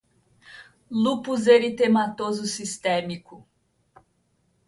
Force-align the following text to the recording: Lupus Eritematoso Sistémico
Lupus 0.89 1.45
Eritematoso 1.45 2.43
Sistémico 2.47 3.45